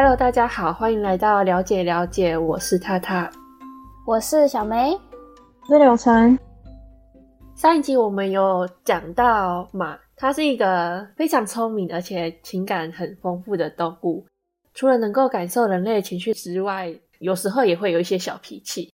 [0.00, 3.28] Hello，大家好，欢迎来到了解了解，我是塔塔，
[4.06, 6.38] 我是小梅，我是柳晨。
[7.56, 14.24] 上一集我们有讲到马，它是一个非常聪明而且情感很丰富的动物，
[14.72, 18.92] 除了能够感受人类的情绪之外，有时候也会有一些小脾气。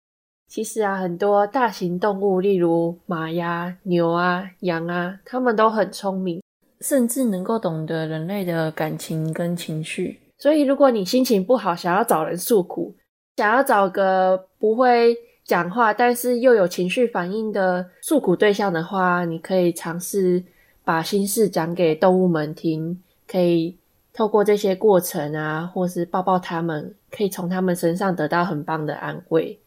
[0.46, 6.40] 其实啊，很多大型动物，例如马呀、牛啊、羊啊，它们都很聪明，
[6.80, 10.20] 甚至能够懂得人类的感情跟情绪。
[10.42, 12.92] 所以，如果你心情不好，想要找人诉苦，
[13.36, 20.42] 想要找个不会讲话，但是又有情绪反应的诉苦对象的话，你可以尝试
[20.82, 23.78] 把心事讲给动物们听，可以
[24.12, 29.60] 透过这些过程啊，或是抱抱它们，可以从它们身上得到很棒的安慰。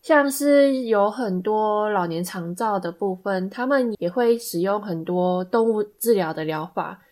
[0.00, 7.02] 像是有很多老年长照的部分，他们也会使用很多动物治疗的疗法，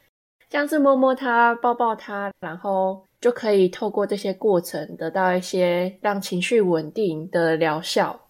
[0.54, 8.20] 像是摸摸它、抱抱它，然后就可以透过这些过程得到一些让情绪稳定的疗效。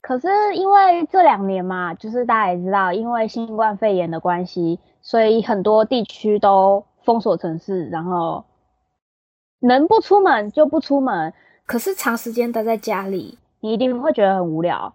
[0.00, 8.44] 可是因为这两年嘛，就是大家也知道，因为新冠肺炎的关系，所以很多地区都封锁城市，然后
[9.60, 11.32] 能不出门就不出门。
[11.64, 13.38] 可是长时间待在家里。
[13.60, 14.94] 你一定会觉得很无聊，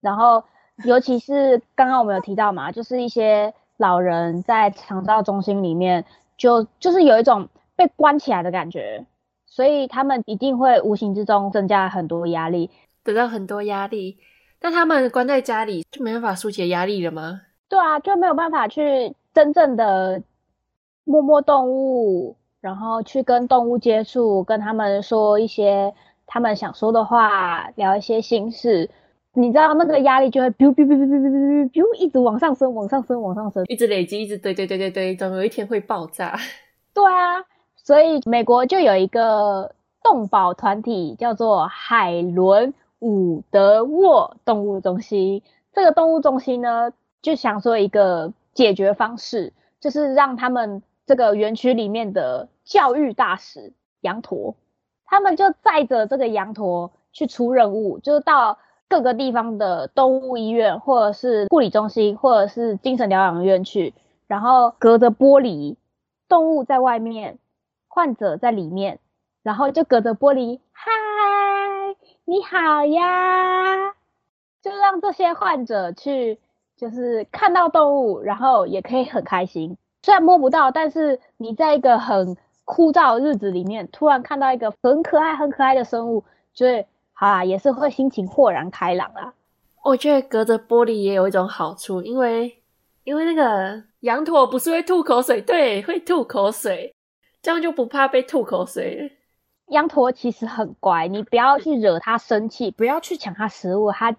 [0.00, 0.44] 然后
[0.84, 6.04] 尤其是刚刚我们有提到嘛，就是一些老人在长照中心里面
[6.36, 9.06] 就，就就是有一种被关起来的感觉，
[9.46, 12.70] 所以他们一定会无形之中增加很多压力，
[13.02, 14.18] 得到很多压力。
[14.58, 17.40] 但他们关在家里就没办法疏解压力了吗？
[17.68, 20.22] 对啊，就没有办法去真正的
[21.04, 25.94] 摸摸动物，然后去跟动物接触，跟他们说一些。
[26.30, 28.90] 他们想说的话，聊一些心事，
[29.34, 36.36] 你知道那个压力就会 biu biu biu biu biu biu biu 一直往上升，往上升，往上升，一直累积，一直堆堆堆堆堆，总有一天会爆炸。
[36.92, 37.44] 对啊，
[37.76, 45.42] 所以美国就有一个动保团体叫做海伦伍德沃动物中心。
[45.72, 46.92] 这个动物中心呢，
[47.22, 54.56] 就想说一个解决方式，就是让他们这个园区里面的教育大使羊驼。
[55.04, 58.58] 他们就载着这个羊驼去出任务，就是到
[58.88, 63.94] 各个地方的动物医院，或者是护理中心，或者是精神疗养院去，
[64.26, 65.76] 然后隔着玻璃，
[66.28, 67.38] 动物在外面，
[67.88, 68.98] 患者在里面，
[69.42, 70.90] 然后就隔着玻璃，嗨，
[72.24, 73.92] 你好呀，
[74.62, 76.38] 就让这些患者去，
[76.76, 82.36] 就是看到动物，然后也可以很开心，虽然摸不到，但是你在一个很。
[82.70, 86.22] 枯燥的日子里面，突然看到一个很可爱、很可爱的生物，
[86.52, 86.86] 就会
[87.20, 89.34] 好啦，也是会心情豁然开朗啦。
[89.82, 92.62] 我觉得隔着玻璃也有一种好处，因为
[93.02, 96.94] 因为那个羊驼不是会吐口水，对，会吐口水，
[97.42, 99.16] 这样就不怕被吐口水。
[99.70, 104.14] 羊驼其实很乖，你不要去惹它生气，不要去抢它食物，它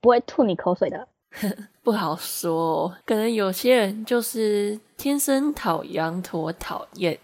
[0.00, 1.06] 不会吐你口水的。
[1.84, 7.18] 不好说，可能有些人就是天生讨羊驼讨厌。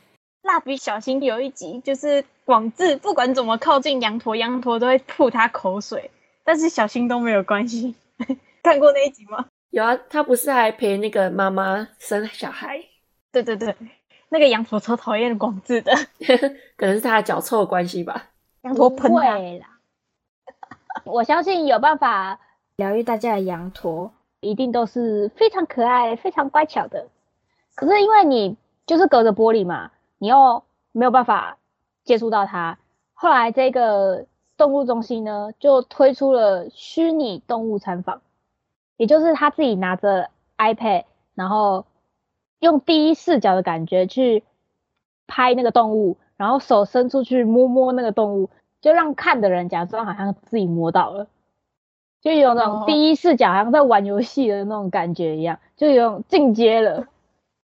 [0.44, 6.10] 蜡笔小新有一集，就是广志不管怎么靠近羊驼，羊驼都会吐他口水，
[6.44, 7.94] 但是小新都没有关系。
[8.62, 9.46] 看过那一集吗？
[9.70, 12.84] 有啊，他不是还陪那个妈妈生小孩？
[13.32, 13.74] 对对对，
[14.28, 15.94] 那个羊驼超讨厌广志的，
[16.76, 18.28] 可能是他的脚臭的关系吧。
[18.64, 19.66] 羊驼喷会啦，
[21.04, 22.38] 我相信有办法
[22.76, 27.08] 疗愈大家的羊驼，一定都是非常可爱、非常乖巧的。
[27.74, 29.90] 可是因为你就是隔着玻璃嘛。
[30.18, 31.58] 你又没有办法
[32.04, 32.78] 接触到它，
[33.12, 34.26] 后来这个
[34.56, 38.22] 动物中心呢，就推出了虚拟动物参访，
[38.96, 41.04] 也就是他自己拿着 iPad，
[41.34, 41.86] 然后
[42.60, 44.44] 用第一视角的感觉去
[45.26, 48.50] 拍那个动物，然后手伸出去摸摸那个动物，
[48.80, 51.26] 就让看的人假装好像自己摸到了，
[52.20, 57.08] 就有那种第一视角，好像在玩游戏的那种感觉一样，就有种进阶了。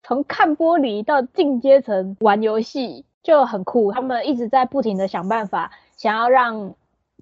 [0.08, 6.72] 从看玻璃到进阶层玩游戏就很酷，他们一直在不停的想办法，想要让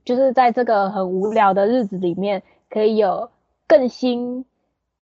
[0.04, 3.28] 就是在这个很无聊的日子里面，可以有
[3.66, 4.44] 更新、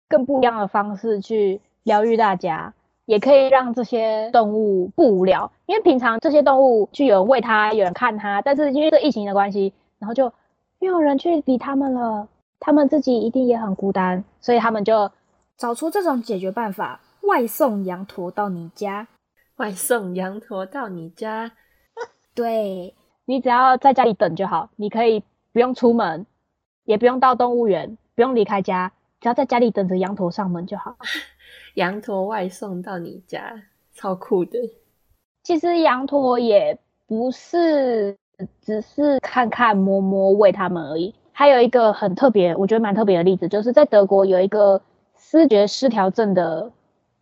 [0.08, 2.72] 更不一样的方式去疗愈大家，
[3.04, 5.52] 也可以让这些动物不无聊。
[5.66, 10.32] 因为平常这些动物就有人喂它，有人看它，但是因为这疫情的关系，然后就
[10.78, 12.28] 没有人去理他们了，
[12.60, 15.10] 他们自己一定也很孤单，所以他们就
[15.58, 16.98] 找出这种解决办法。
[17.26, 19.08] 外送羊驼到你家，
[19.56, 21.52] 外送羊驼到你家，
[22.34, 22.94] 对，
[23.24, 25.22] 你只要在家里等就好，你可以
[25.52, 26.26] 不用出门，
[26.84, 30.96] 也不用到动物园，不用离开家，只要在家里等着羊驼上门就好。
[31.74, 33.62] 羊驼外送到你家，
[33.94, 34.58] 超酷的。
[35.42, 38.16] 其实羊驼也不是
[38.60, 41.14] 只是看看摸摸喂它们而已。
[41.32, 44.80] 还有一个很特别，我觉得蛮特别的例子，就是在德国有一个
[45.16, 46.70] 思觉失调症的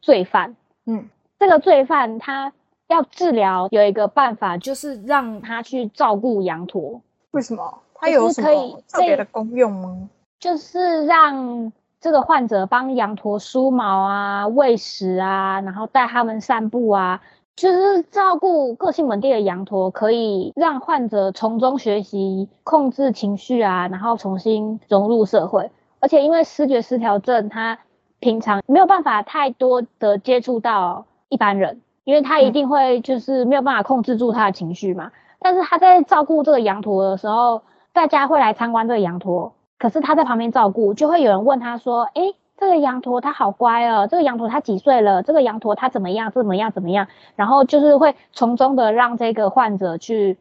[0.03, 0.55] 罪犯。
[0.85, 1.09] 嗯，
[1.39, 2.53] 这个罪犯他
[2.89, 7.01] 要治疗，有一个办法就是让他去照顾羊驼。
[7.31, 7.79] 为什么？
[7.95, 10.11] 他有什么特别的功用吗？
[10.39, 17.23] 就是让这个患者帮羊驼梳毛啊、喂食啊，然后带他们散步啊。
[17.55, 25.71] 就是照顾个性稳定的羊驼，可以让患者从中学习控制情绪啊，然后重新融入社会。
[26.01, 27.79] 而且因为失觉失调症，他
[28.23, 35.09] 平常没有办法太多的接触到一般人，因为他一定会就是没有办法控制住他的情绪嘛。
[35.09, 45.25] 嗯、但是他在照顾这个羊驼的时候，大家会来参观这个羊驼，可是他在旁边照顾，就会有人问他说：“诶。”这个羊驼它好乖哦，这个羊驼它几岁了？
[45.25, 46.31] 这个羊驼它怎么样？
[46.31, 46.71] 怎么样？
[46.71, 47.09] 怎么样？
[47.35, 50.39] 然后就是会从中的让这个患者去，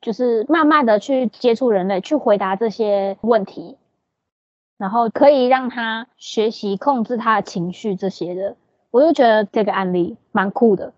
[0.00, 3.76] 就是慢慢的去接触人类，去回答这些问题，
[4.78, 8.56] 然后可以让他学习控制他的情绪这些的。
[8.90, 10.94] 我就觉得这个案例蛮酷的，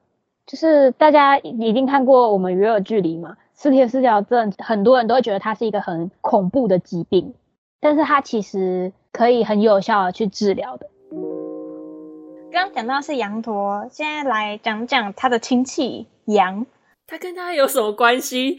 [0.46, 7.34] 就是大家一定看过我们《与恶距离》嘛，思觉失调症，很多人都会觉得它是一个很恐怖的疾病，
[7.80, 8.92] 但是它其实。
[9.12, 10.86] 可以很有效的去治疗的。
[12.52, 16.64] 刚刚讲到是羊驼，现在来讲讲它的亲戚羊。
[17.08, 18.56] 它跟它有什么关系？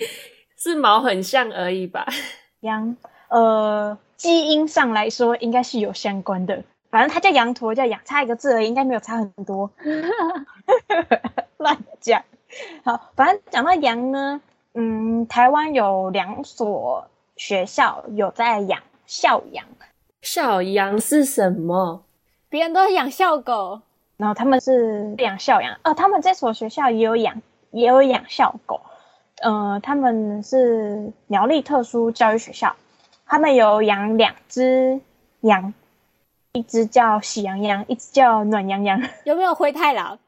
[0.58, 2.06] 是毛很像而已吧？
[2.60, 2.98] 羊，
[3.32, 6.64] 呃，基因上来说应该是有相关的。
[6.90, 9.72] 反正它叫羊驼，叫羊，差一个字而已，应该没有差很多。
[11.56, 12.22] 乱讲。
[12.84, 14.42] 好，反正讲到羊呢，
[14.74, 17.08] 嗯，台湾有两所
[17.38, 19.66] 学校有在养校羊。
[20.22, 22.04] 校羊是什么？
[22.50, 23.80] 别人都养校狗，
[24.18, 25.80] 然后他们是养校羊。
[25.86, 27.42] 哦，他们这所学校也有养，
[27.72, 28.82] 也有养校狗。
[29.42, 32.76] 呃，他们是苗栗特殊教育学校，
[33.32, 35.00] 他们有养两只
[35.40, 35.74] 羊，
[36.52, 39.02] 一只叫喜羊羊，一只叫暖羊羊。
[39.24, 40.20] 有没有灰太狼？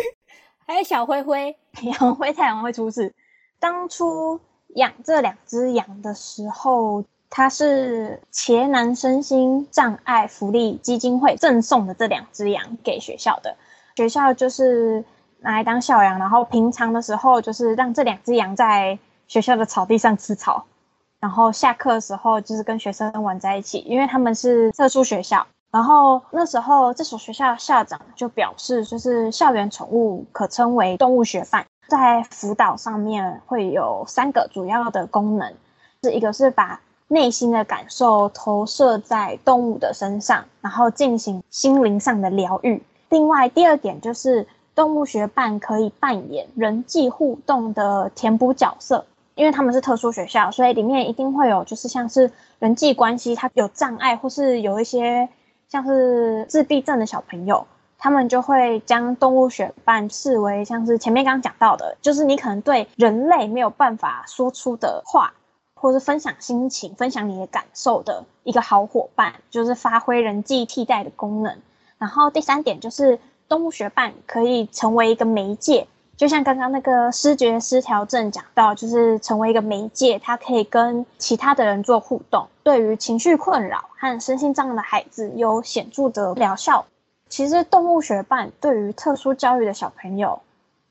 [0.66, 1.56] 还有小灰灰。
[1.80, 3.14] 养灰太狼会出事。
[3.58, 4.38] 当初
[4.74, 7.02] 养这两只羊的时候。
[7.34, 13.56] 它是茄南身心障碍福利基金会赠送的这两只羊给学校的，
[13.96, 15.02] 学校就是
[15.40, 20.66] 拿来当校羊，然后平常的时候就是让这两只羊在学校的草地上吃草，
[21.22, 25.46] 然后下课的时候就是跟学生玩在一起，因为他们是特殊学校。
[25.70, 35.54] 然后那时候这所学校校长就表示，就是校园宠物可称为动物学伴，在辅导上面会有三个主要的功能，
[36.02, 42.82] 是一个是把内心的感受投射在动物的身上，然后进行心灵上的疗愈。
[43.10, 55.28] 另外，第二点就是动物学伴可以扮演人际互动的填补角色，因为他们是特殊学校，所以里面一定会有就是像是人际关系，他有障碍或是有一些
[55.68, 57.66] 像是自闭症的小朋友，
[57.98, 65.32] 他们就会将动物学伴视为像是前面刚刚讲到的，就是你可能对人类没有办法说出的话。
[65.74, 71.58] 或是分享心情、分享你的感受的一个好伙伴，就是发挥人际替代的功能。
[71.98, 73.18] 然后第三点就是
[73.48, 75.88] 动物学伴可以成为一个媒介，
[76.22, 86.86] 就像刚刚那个失觉失调症讲到，就是成为一个媒介，它可以跟其他的人做互动，对于情绪困扰和身心障碍的孩子有显著的疗效。
[87.28, 90.40] 其实动物学伴对于特殊教育的小朋友，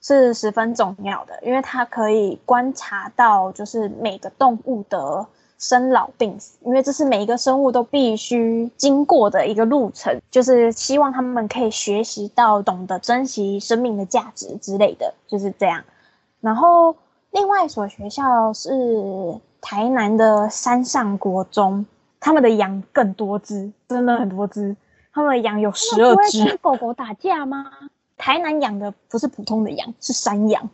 [0.02, 5.26] 是十分重要的，因为它可以观察到，就是每个动物的
[5.62, 15.84] 生老病死，因为这是每一个生物都必须经过的一个路程，就是希望他们可以学习到懂得珍惜生命的价值之类的，就是这样。
[16.42, 16.96] 然后
[17.30, 18.70] 另外一所学校是
[19.62, 21.86] 台南的山上国中，
[22.20, 24.76] 他们的羊更多只，真的很多只，
[25.14, 26.44] 他们的羊有十二只。
[26.44, 27.72] 跟狗狗打架吗？
[28.18, 30.68] 台南养的不是普通的羊，是山羊，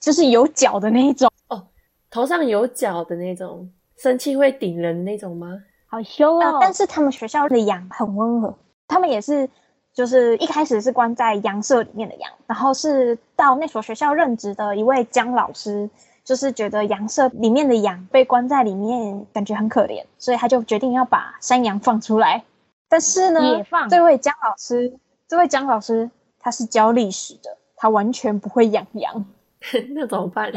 [0.00, 1.66] 就是有角的那一种哦，
[2.10, 5.62] 头上有角的那种，生气会顶人那种吗？
[5.88, 6.52] 好凶哦！
[6.54, 9.48] 呃，但是他们学校的羊很温和，他们也是，
[9.92, 15.88] 就是一开始是关在羊舍里面的羊，然后是到那所学校任职的一位姜老师，
[16.24, 22.44] 就是觉得羊舍里面的羊被关在里面，感觉很可怜，所以他就决定要把山羊放出来。
[22.88, 24.98] 但是呢，也放这位姜老师，
[25.28, 26.10] 这位姜老师。
[26.38, 29.26] 他是教历史的，他完全不会养羊，
[29.96, 30.52] 那怎么办？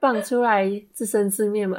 [0.00, 1.76] 放出来自生自灭吗？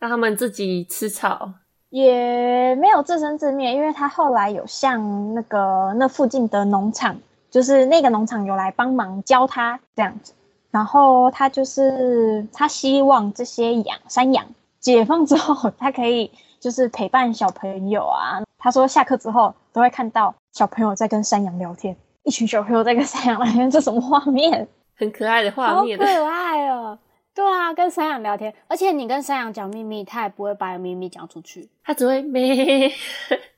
[0.00, 1.52] 让他们自己吃草？
[1.90, 7.16] 也没有自生自灭，因为他后来有向那个那附近的农场，
[7.50, 10.32] 就是那个农场有来帮忙教他这样子，
[10.70, 14.46] 然后他就是他希望这些羊山羊
[14.78, 16.30] 解放之后，他可以
[16.60, 18.40] 就是陪伴小朋友啊。
[18.56, 24.68] 他说下课之后都会看到小朋友在跟山羊聊天，一群小朋友在跟山羊聊天，这什么画面？
[24.96, 26.96] 很可爱的画面，好可爱哦！
[27.34, 32.90] 对啊，跟山羊聊天，而且你跟山羊讲秘密，他也不会把秘密讲出去，他只会咩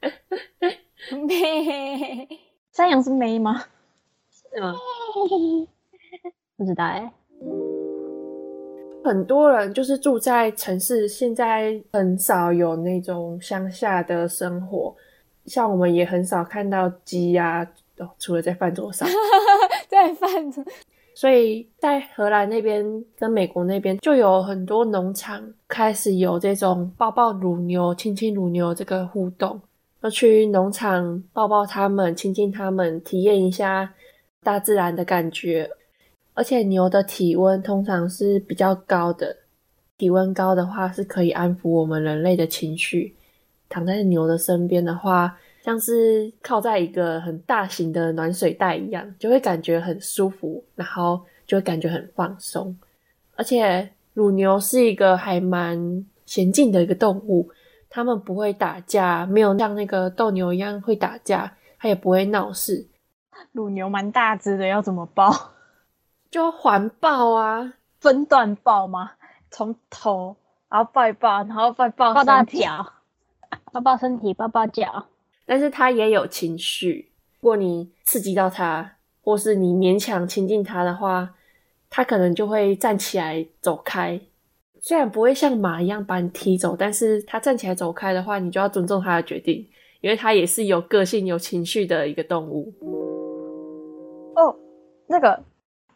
[1.26, 2.28] 咩。
[2.70, 3.64] 山羊是咩吗？
[4.30, 4.74] 是吗？
[6.56, 7.12] 不知道哎、欸。
[9.04, 14.94] 很多人就是住在城市，现在很少有那种乡下的生活，
[15.46, 17.66] 像我们也很少看到鸡呀、
[17.98, 19.08] 啊，除了在饭桌上，
[19.88, 20.64] 在饭桌。
[21.14, 22.84] 所以在荷兰那边
[23.18, 29.60] 跟美国那边就有很多农场开始有这种抱抱乳牛、亲亲乳牛这个互动，
[30.02, 33.92] 要去农场抱抱他们、亲亲他们，体验一下
[34.42, 35.70] 大自然的感觉。
[36.34, 39.36] 而且牛的体温通常是比较高的，
[39.98, 43.14] 体温高的话是可以安抚我们人类的情绪。
[43.68, 52.76] 躺在牛的身边的话，像是靠在一个很大型的暖水袋一样，就会感觉很舒服，然后就会感觉很放松。
[53.36, 55.78] 而且乳牛是一个还蛮
[56.26, 57.48] 娴静的一个动物，
[57.88, 62.88] 它们不会打架，没有像那个斗牛一样会打架，它也不会闹事。
[63.52, 65.30] 乳牛蛮大只的，要怎么抱？
[66.28, 69.12] 就环抱啊， 分段抱吗？
[69.50, 70.36] 从头，
[70.68, 72.92] 然后抱一抱，然后抱抱抱到脚，
[73.70, 75.06] 抱抱身体，抱抱脚。
[75.52, 78.90] 但是它也有情绪，如果你刺激到它，
[79.22, 81.34] 或是你勉强亲近它的话，
[81.90, 84.18] 它可能就会站起来走开。
[84.80, 89.68] 虽然不会像马一样把你踢走，但是它站起来走开的话，你就要尊重它的决定，
[90.00, 92.72] 因为它也是有个性、有情绪的一个动物。
[94.34, 94.56] 哦，
[95.06, 95.38] 那个。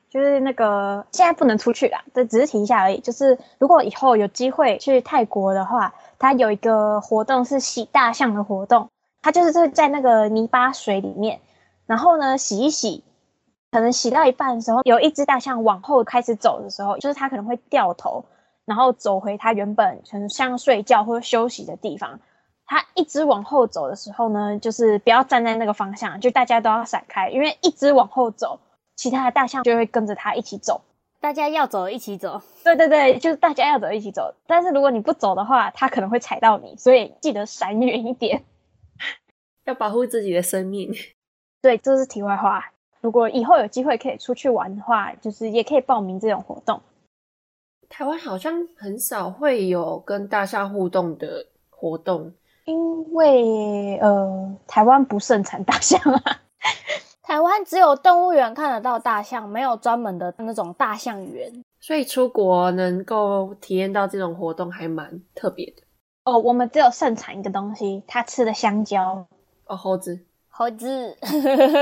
[0.09, 3.01] 就是那个现在不能出去啦，这只是提一下而已。
[3.01, 8.89] 就是如果以后有机会去泰国的话，它有一个活动是洗大象的活动，
[9.27, 11.41] 它就是在那个泥巴水里面，
[11.85, 13.03] 然后呢洗一洗，
[13.73, 18.25] 可能洗到一半的时候，有一只大象往后开始走的时候，就是它可能会掉头，
[18.67, 22.21] 然后走回它原本可能像睡觉或者休息的地方。
[22.67, 28.61] 它一直往后走的时候呢，就是不要站在那个方向，就大家都要闪开，因为一直往后走。
[28.95, 30.83] 其他的大象就会跟着它一起走，
[31.21, 32.41] 大家要走一起走。
[32.63, 34.35] 对对对，就是大家要走一起走。
[34.47, 38.45] 但是如果你不走的话，它可能会踩到你，所以记得闪远一点，
[39.67, 40.91] 要保护自己的生命。
[41.63, 42.73] 对，这是题外话。
[43.03, 46.81] 如果以后有机会可以出去玩的话，就是也可以报名这种活动。
[47.89, 52.33] 台湾好像很少会有跟大象互动的活动，
[52.65, 56.23] 因为呃，台湾不盛产大象啊。
[57.23, 65.83] 台湾只有动物园看得到大象，没有专门的那种大象园，所以出国能够体验到这种活动还蛮特别的。
[66.25, 69.27] 哦，我们只有盛产一个东西，它吃的香蕉。
[69.67, 70.19] 哦，猴子，
[70.49, 71.17] 猴子，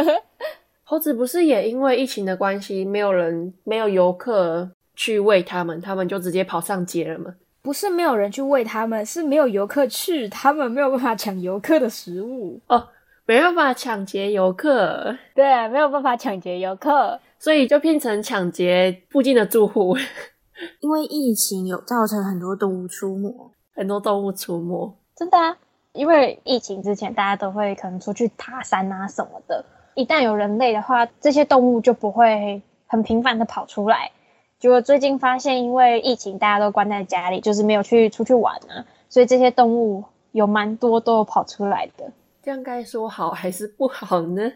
[0.85, 7.35] 猴子不是也因为疫情的关系，没有人、没有游客去喂它们，它们就直接跑上街了吗？
[7.63, 12.61] 不是没有人去喂它们，是没有游客去，他们没有办法抢游客的食物。
[12.69, 12.89] 哦。
[13.27, 19.97] 没办法抢劫游客，对，没有办法抢劫游客，所以就变成抢劫附近的住户。
[20.81, 25.57] 因为疫情有造成很多动物出没，很多动物出没，真的啊！
[25.95, 34.11] 因为疫情之前，大家都会可能出去爬山啊什么的，一旦有人类的话，这些动物就不会很频繁的跑出来。
[34.59, 42.11] 结果最近发现，因为疫情，大家都关在家里，就是没有去出去玩啊，所以这些动物有蛮多都有跑出来的。
[42.43, 44.53] 这样该说好还是不好呢？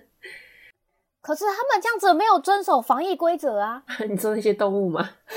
[1.22, 3.84] 可是他们这样子没有遵守防疫规则啊！
[4.10, 5.08] 你说那些动物吗？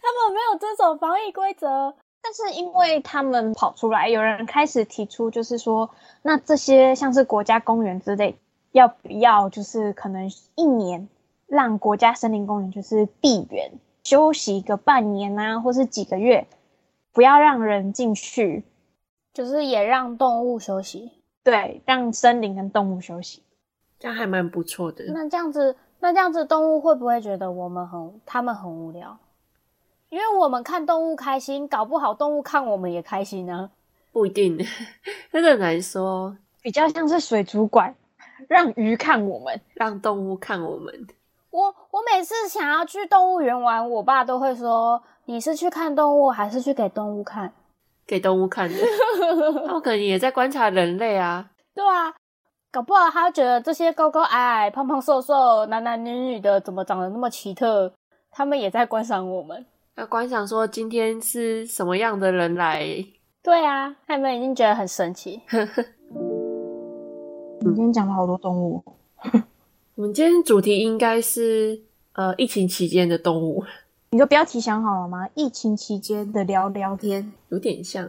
[0.00, 5.90] 他们没有遵守防疫规则，但是因为他们跑出来，有人开始提出，就是说，
[6.22, 8.36] 那这些像是国家公园之类，
[8.72, 11.08] 要不要就是可能一年
[11.46, 13.72] 让国家森林公园就是闭园
[14.04, 16.46] 休息个半年啊，或是几个月，
[17.12, 18.64] 不要让人进去。
[19.32, 21.12] 就是也让动物休息，
[21.44, 23.42] 对，让森林跟动物休息，
[24.00, 25.04] 这样还蛮不错的。
[25.12, 29.16] 那这样子，那这样子，动物会不会觉得我们很，他们很无聊？
[30.10, 33.70] 因为我们看动物开心，搞不好动物看我们也开心呢。
[34.10, 34.58] 不一定，
[35.30, 36.36] 真的很难说。
[36.62, 37.94] 比较像是水族馆，
[38.48, 41.06] 让鱼看我们，让动物看我们。
[41.50, 47.52] 我我每次想要去动物园玩，我爸都会说：“你是去看动物，还是去给动物看？”
[48.06, 48.76] 给动物看的，
[49.66, 51.50] 他们可能也在观察人类啊。
[51.74, 52.14] 对啊，
[52.72, 57.92] 搞不好他觉得这些高高矮矮、胖胖瘦瘦、男男女女的怎么长得那么奇特，
[58.30, 59.66] 他们也在观赏我们。
[59.98, 63.04] 要观想说今天是什么样的人来？
[63.42, 65.42] 对啊，他们已经觉得很神奇。
[67.58, 68.80] 你今天讲了好多动物。
[69.96, 73.64] 我们今天主题应该是呃疫情期间的动物。
[74.10, 75.28] 你的标题想好了吗？
[75.34, 78.08] 疫情期间的聊聊天，有点像。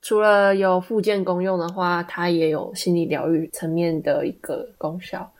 [0.00, 5.30] 除了有复健功用的话，它也有心理疗愈层面的一个功效。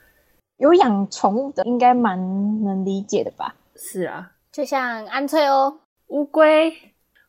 [0.57, 2.19] 有养宠物的应该蛮
[2.63, 3.55] 能理解的吧？
[3.75, 6.73] 是啊，就像安翠哦，乌龟，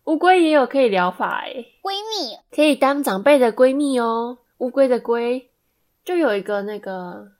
[0.04, 4.38] 乌龟也有可以疗法诶，闺蜜可以当长辈的闺蜜哦。
[4.58, 5.50] 乌龟的龟，
[6.04, 7.32] 就有一个那个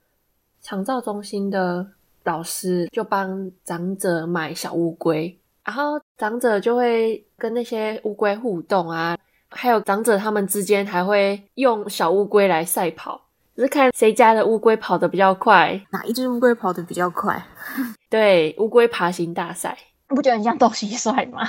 [0.59, 1.87] 长照中心的
[2.25, 9.17] 老师，就帮长者买小乌龟，然后长者就会跟那些乌龟互动啊。
[9.47, 13.26] 还有长者他们之间还会用小乌龟来赛跑，
[13.57, 17.43] 就是看谁家的乌龟跑得比较快，哪一只乌龟跑得比较快？
[18.07, 19.75] 对，乌龟爬行大赛，
[20.07, 21.41] 你不觉得很像斗蟋蟀吗？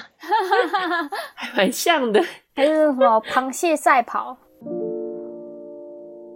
[1.35, 2.25] 还蛮像的，
[2.55, 4.38] 还是什么螃蟹赛跑？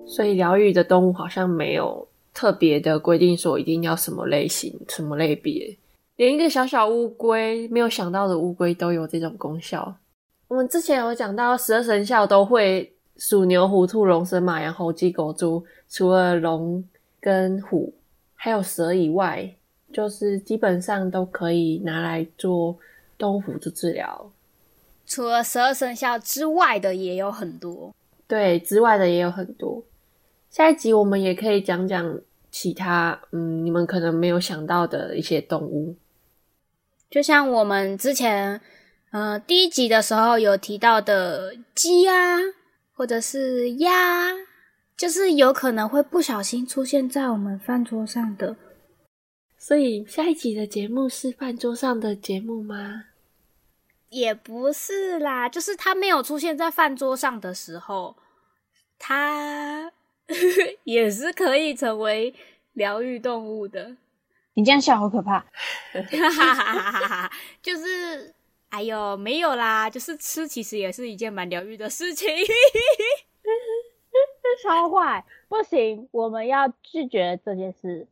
[0.06, 5.74] 所以疗愈的动物好像没有特别的规定说一定要什么类型、什么类别，
[6.16, 9.94] 连一个小小乌龟没有想到的乌龟都有这种功效。
[10.48, 15.64] 我们之前有讲到，十二生肖都会鼠、牛、虎、兔、龙、蛇、马、羊、猴、鸡、狗、猪。
[15.88, 16.82] 除了龙
[17.20, 17.92] 跟虎，
[18.34, 19.54] 还有蛇以外，
[19.92, 22.78] 就是基本上都可以拿来做
[23.18, 24.30] 动物辅助治疗。
[25.06, 27.94] 除了十二生肖之外的也有很多，
[28.26, 29.82] 对，之外的也有很多。
[30.50, 32.18] 下一集我们也可以讲讲
[32.50, 35.96] 其他，嗯，你们可能没有想到的一些动物，
[37.10, 38.60] 就像我们之前。
[39.10, 42.38] 呃，第一集的时候有提到的鸡啊，
[43.02, 44.30] 或者是鸭，
[44.96, 48.54] 就是有可能会不小心出现在我们饭桌上的。
[49.58, 53.06] 所以下一集的节目是饭桌上的节目吗？
[54.10, 58.16] 也不是啦，就是它没有出现在饭桌上的时候，
[59.00, 59.90] 它
[60.84, 62.32] 也是可以成为
[62.72, 63.96] 疗愈动物的。
[64.54, 65.44] 你这样笑好可怕，
[67.60, 68.32] 就是。
[68.72, 72.26] 哎呦，没有啦，就是吃其实也是一件蛮疗愈的事情。
[74.62, 78.06] 超坏，不行，我们要拒绝这件事。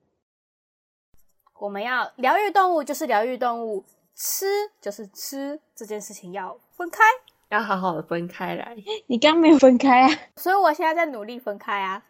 [1.58, 4.46] 我们要疗愈动物就是疗愈动物，吃
[4.82, 7.02] 就是吃这件事情要分开，
[7.48, 8.76] 要好好的分开来。
[9.06, 12.02] 你刚没有分开啊，所以我现在在努力分开啊。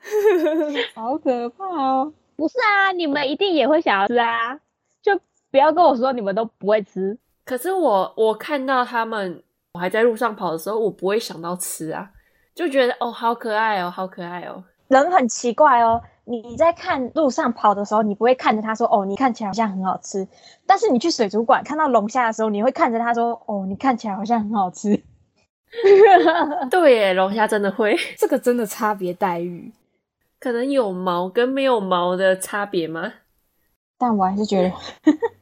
[0.95, 2.13] 好可怕哦！
[2.35, 4.59] 不是啊，你们一定也会想要吃啊，
[5.03, 5.21] 就
[5.53, 7.17] 不要跟我说你们都不会吃。
[7.45, 9.43] 可是我我看到他们，
[9.75, 12.11] 我还在路上跑的时候，我不会想到吃啊，
[12.55, 14.65] 就觉得哦，好可爱哦，好可爱哦。
[14.89, 20.27] 人很奇怪哦，你在看路上跑的时候，你不会看着他说哦，你看起来好像很好吃。
[20.67, 25.01] 但是你去水族馆看到龙虾的时候，你会看着他说哦，你看起来好像很好吃。
[26.69, 29.73] 对耶，龙虾真的会，这个真的差别待遇，
[30.41, 33.13] 可能有毛跟没有毛的差别吗？
[33.97, 34.73] 但我还是觉得。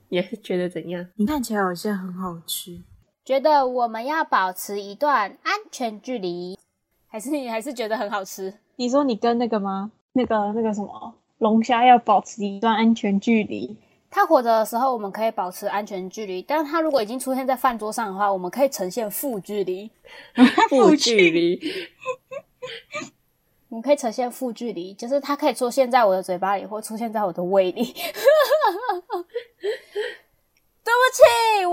[0.08, 1.06] 也是觉得怎样？
[1.16, 2.80] 你看起来好像很好吃。
[3.24, 6.58] 觉得我们要保持一段安全距离，
[7.06, 8.54] 还是你还是觉得很好吃？
[8.76, 9.92] 你说你跟那个吗？
[10.14, 13.76] 那个那个什么龙虾要保持一段安全距离？
[14.10, 19.90] 它活着的时候我们可以保持安全距离，但它如果已经出现在饭桌上的话，我们可以呈现负距离。
[20.70, 21.60] 负距离，
[23.68, 27.94] 我们可以呈现负距离，就是它可以出现在我的嘴巴里，或出现在我的胃里。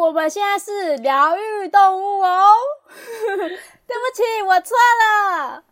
[0.06, 2.46] 我们现在是疗愈动物哦。
[3.88, 5.64] 对不起，我错了。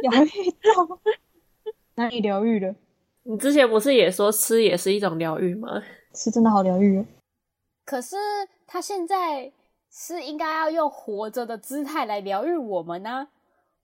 [0.02, 0.98] 疗愈动物？
[1.96, 2.74] 哪里疗愈了？
[3.24, 5.82] 你之前不是也说吃也是一种疗愈吗？
[6.14, 7.04] 吃真的好疗愈哦。
[7.84, 8.16] 可是
[8.66, 9.52] 他现在
[9.90, 13.28] 是应该要用活着的姿态来疗愈我们呢、啊？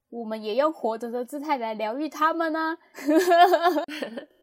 [0.09, 2.79] 我们也用活着的姿态来疗愈他们呢、啊？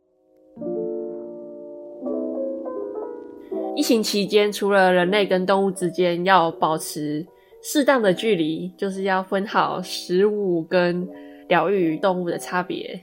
[3.75, 7.25] 疫情期间，除了人类跟动物之间要保持
[7.63, 11.07] 适当的距离，就是要分好食物跟
[11.47, 12.99] 疗愈动物的差别。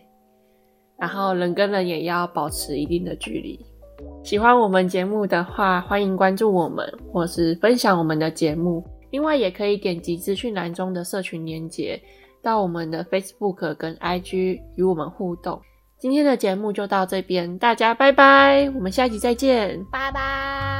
[0.98, 3.58] 然后人跟人也要保持一定的距离。
[4.22, 8.84] 喜欢我们节目的话，欢迎关注我们，或是分享我们的节目。
[9.10, 12.00] 另外，也可以点击资讯栏中的社群连结，
[12.42, 15.58] 到我们的 Facebook 跟 IG 与我们互动。
[15.98, 20.77] 今天的节目就到这边，大家拜拜，我们下集再见，拜拜。